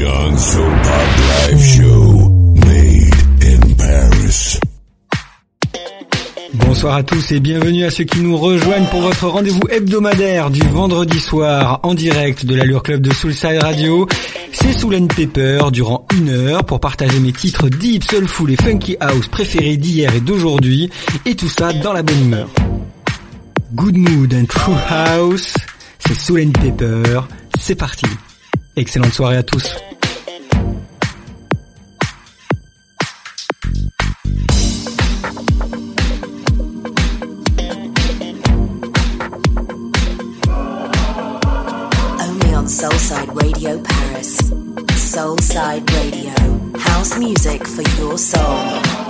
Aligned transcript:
Live 0.00 1.58
Show 1.58 2.30
Made 2.64 3.14
in 3.42 3.74
Paris. 3.76 4.60
Bonsoir 6.54 6.94
à 6.94 7.02
tous 7.02 7.32
et 7.32 7.40
bienvenue 7.40 7.84
à 7.84 7.90
ceux 7.90 8.04
qui 8.04 8.20
nous 8.20 8.36
rejoignent 8.36 8.86
pour 8.92 9.00
votre 9.00 9.26
rendez-vous 9.26 9.66
hebdomadaire 9.68 10.50
du 10.50 10.60
vendredi 10.60 11.18
soir 11.18 11.80
en 11.82 11.94
direct 11.94 12.46
de 12.46 12.54
l'Allure 12.54 12.84
Club 12.84 13.00
de 13.00 13.12
Soulside 13.12 13.60
Radio. 13.60 14.06
C'est 14.52 14.72
Soulane 14.72 15.08
Pepper 15.08 15.62
durant 15.72 16.06
une 16.16 16.28
heure 16.28 16.62
pour 16.64 16.78
partager 16.78 17.18
mes 17.18 17.32
titres 17.32 17.68
deep, 17.68 18.04
soulful 18.04 18.52
et 18.52 18.56
funky 18.56 18.96
house 19.00 19.26
préférés 19.26 19.78
d'hier 19.78 20.14
et 20.14 20.20
d'aujourd'hui 20.20 20.90
et 21.26 21.34
tout 21.34 21.48
ça 21.48 21.72
dans 21.72 21.92
la 21.92 22.04
bonne 22.04 22.20
humeur. 22.20 22.48
Good 23.74 23.96
Mood 23.96 24.32
and 24.32 24.44
True 24.44 24.76
House, 24.88 25.54
c'est 25.98 26.14
Soul 26.14 26.42
and 26.46 26.52
Pepper, 26.52 27.22
c'est 27.58 27.74
parti. 27.74 28.06
Excellente 28.76 29.12
soirée 29.12 29.38
à 29.38 29.42
tous. 29.42 29.74
Soulside 45.28 45.86
Radio. 45.90 46.78
House 46.78 47.18
music 47.18 47.66
for 47.66 47.82
your 48.00 48.16
soul. 48.16 49.07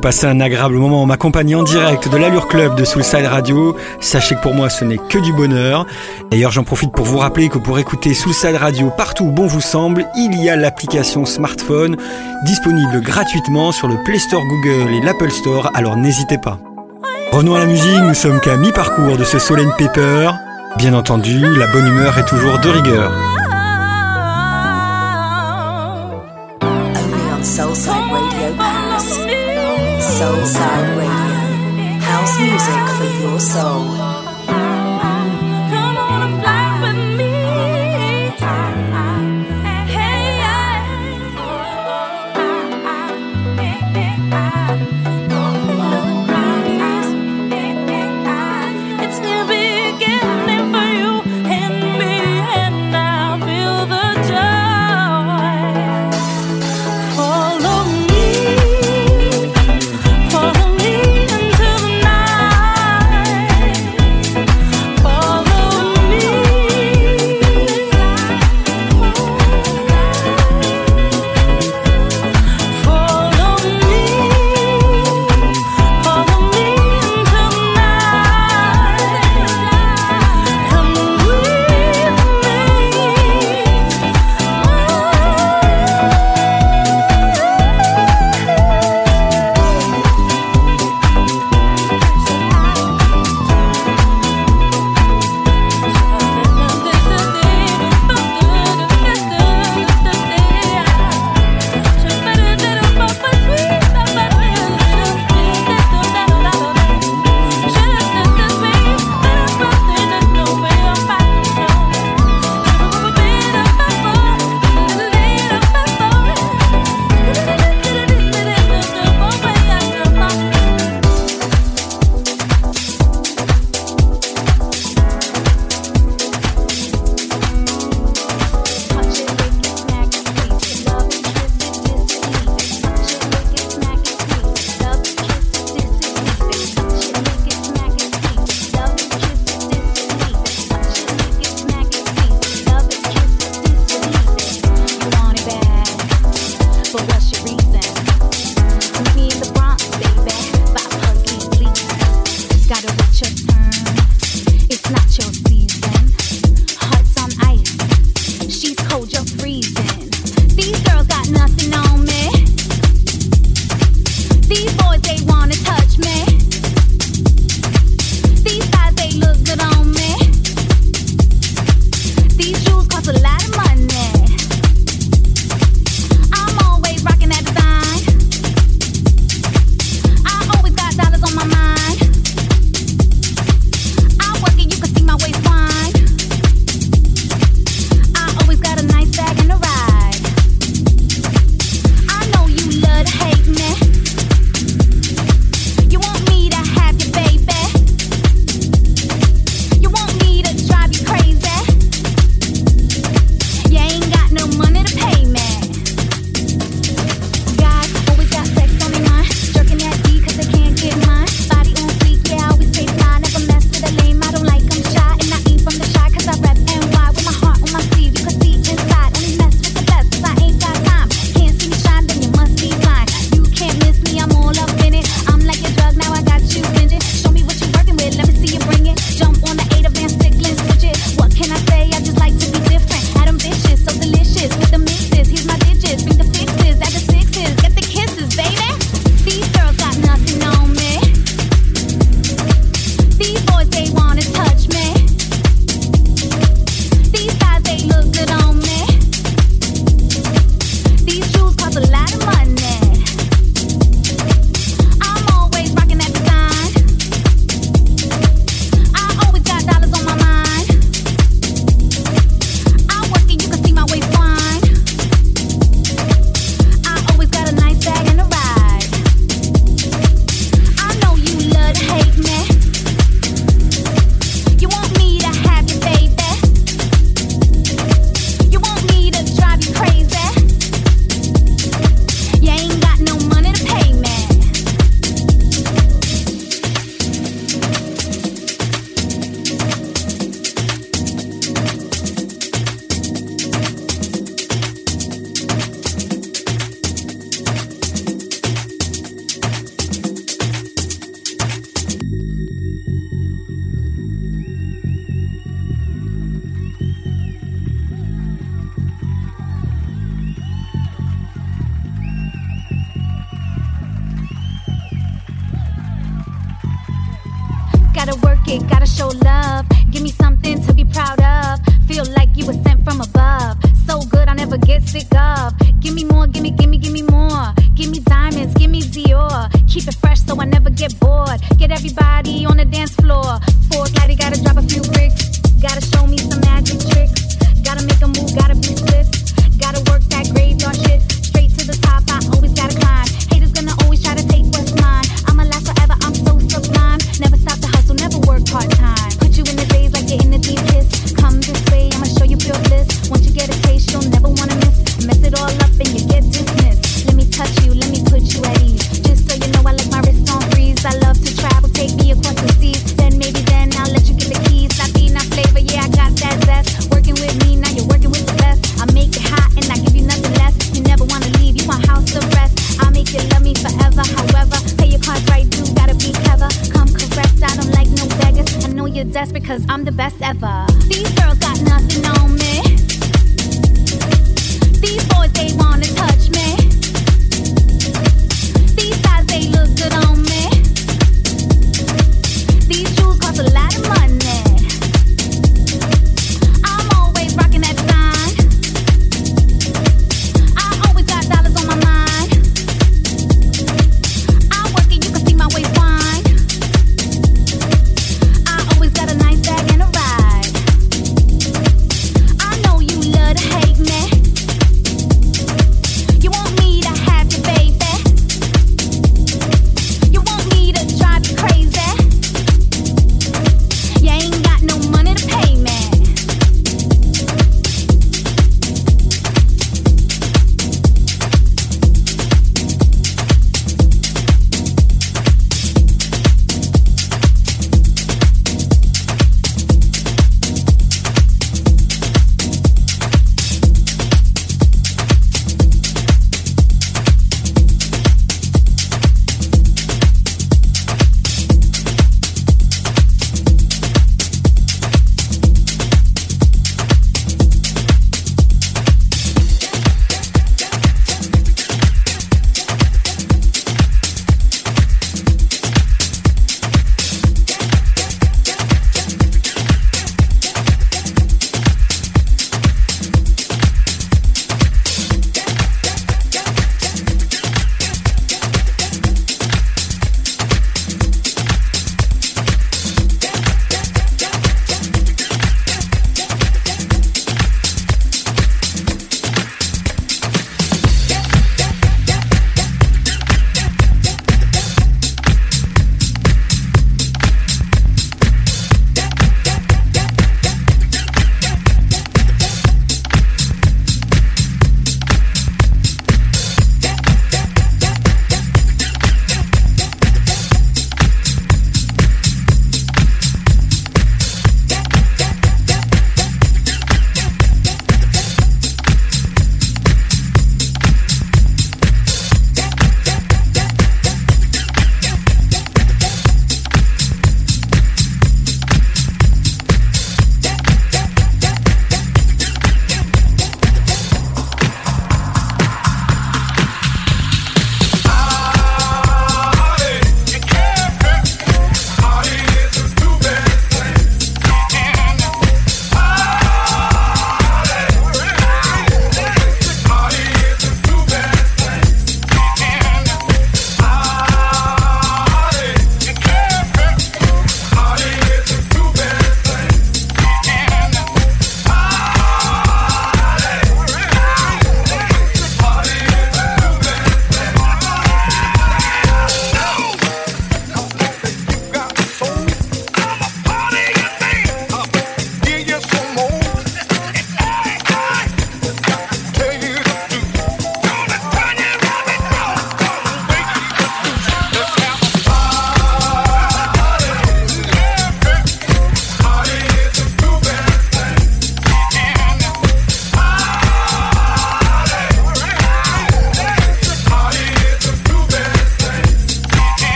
Vous 0.00 0.08
passez 0.08 0.24
un 0.24 0.40
agréable 0.40 0.76
moment 0.76 1.02
en 1.02 1.06
m'accompagnant 1.06 1.60
en 1.60 1.62
direct 1.62 2.08
de 2.08 2.16
l'Allure 2.16 2.48
Club 2.48 2.74
de 2.74 2.86
Soulside 2.86 3.26
Radio. 3.26 3.76
Sachez 4.00 4.34
que 4.34 4.40
pour 4.40 4.54
moi 4.54 4.70
ce 4.70 4.82
n'est 4.82 4.96
que 4.96 5.18
du 5.18 5.30
bonheur. 5.34 5.84
D'ailleurs 6.30 6.52
j'en 6.52 6.64
profite 6.64 6.90
pour 6.92 7.04
vous 7.04 7.18
rappeler 7.18 7.50
que 7.50 7.58
pour 7.58 7.78
écouter 7.78 8.14
Soulside 8.14 8.56
Radio 8.56 8.90
partout 8.96 9.24
où 9.24 9.30
bon 9.30 9.46
vous 9.46 9.60
semble, 9.60 10.06
il 10.16 10.42
y 10.42 10.48
a 10.48 10.56
l'application 10.56 11.26
smartphone 11.26 11.98
disponible 12.46 13.02
gratuitement 13.02 13.72
sur 13.72 13.88
le 13.88 14.02
Play 14.02 14.18
Store 14.18 14.42
Google 14.46 14.90
et 14.94 15.02
l'Apple 15.02 15.30
Store, 15.30 15.70
alors 15.74 15.98
n'hésitez 15.98 16.38
pas. 16.38 16.58
Revenons 17.30 17.56
à 17.56 17.58
la 17.58 17.66
musique, 17.66 18.00
nous 18.02 18.14
sommes 18.14 18.40
qu'à 18.40 18.56
mi-parcours 18.56 19.18
de 19.18 19.24
ce 19.24 19.38
Soul 19.38 19.70
Paper. 19.76 20.30
Bien 20.78 20.94
entendu, 20.94 21.40
la 21.40 21.66
bonne 21.66 21.86
humeur 21.86 22.16
est 22.16 22.26
toujours 22.26 22.58
de 22.58 22.70
rigueur. 22.70 23.12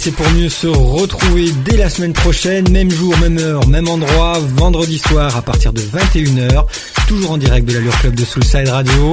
C'est 0.00 0.12
pour 0.12 0.30
mieux 0.30 0.48
se 0.48 0.66
retrouver 0.66 1.52
dès 1.62 1.76
la 1.76 1.90
semaine 1.90 2.14
prochaine, 2.14 2.66
même 2.70 2.90
jour, 2.90 3.14
même 3.18 3.36
heure, 3.36 3.68
même 3.68 3.86
endroit, 3.86 4.38
vendredi 4.56 4.98
soir 4.98 5.36
à 5.36 5.42
partir 5.42 5.74
de 5.74 5.82
21h, 5.82 6.64
toujours 7.06 7.32
en 7.32 7.36
direct 7.36 7.68
de 7.68 7.74
l'Allure 7.74 7.98
Club 8.00 8.14
de 8.14 8.24
Soulside 8.24 8.68
Radio. 8.68 9.12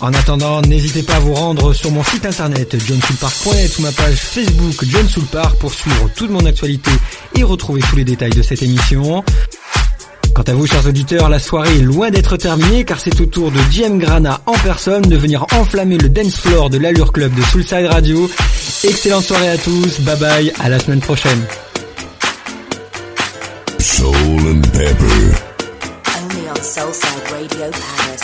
En 0.00 0.14
attendant, 0.14 0.62
n'hésitez 0.62 1.02
pas 1.02 1.16
à 1.16 1.18
vous 1.18 1.34
rendre 1.34 1.72
sur 1.72 1.90
mon 1.90 2.04
site 2.04 2.24
internet 2.24 2.76
johnsoulpark.net 2.78 3.78
ou 3.78 3.82
ma 3.82 3.90
page 3.90 4.14
Facebook 4.14 4.84
John 4.84 5.08
Soulpark 5.08 5.58
pour 5.58 5.74
suivre 5.74 6.08
toute 6.14 6.30
mon 6.30 6.46
actualité 6.46 6.92
et 7.34 7.42
retrouver 7.42 7.80
tous 7.90 7.96
les 7.96 8.04
détails 8.04 8.30
de 8.30 8.42
cette 8.42 8.62
émission. 8.62 9.24
Quant 10.34 10.42
à 10.42 10.52
vous, 10.54 10.66
chers 10.66 10.86
auditeurs, 10.86 11.28
la 11.28 11.38
soirée 11.38 11.78
est 11.78 11.82
loin 11.82 12.10
d'être 12.10 12.36
terminée 12.36 12.84
car 12.84 13.00
c'est 13.00 13.20
au 13.20 13.26
tour 13.26 13.50
de 13.50 13.58
GM 13.70 13.98
Grana 13.98 14.40
en 14.46 14.52
personne 14.52 15.02
de 15.02 15.16
venir 15.16 15.44
enflammer 15.54 15.98
le 15.98 16.08
dance 16.08 16.36
floor 16.36 16.70
de 16.70 16.78
l'Allure 16.78 17.12
Club 17.12 17.34
de 17.34 17.42
Soulside 17.42 17.86
Radio. 17.86 18.30
Excellente 18.84 19.24
soirée 19.24 19.48
à 19.48 19.58
tous, 19.58 20.00
bye 20.00 20.16
bye, 20.16 20.52
à 20.60 20.68
la 20.68 20.78
semaine 20.78 21.00
prochaine. 21.00 21.42
Soul 23.78 24.40
and 24.46 24.62
Pepper. 24.72 25.34
Only 26.16 26.48
on 26.50 26.62
Soulside 26.62 27.24
Radio 27.32 27.70
Paris. 27.70 28.19